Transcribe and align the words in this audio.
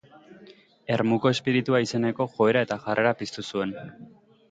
Ermuko 0.95 1.33
espiritua 1.35 1.83
izeneko 1.89 2.29
joera 2.39 2.67
eta 2.69 2.81
jarrera 2.89 3.17
piztu 3.25 3.51
zuen. 3.53 3.81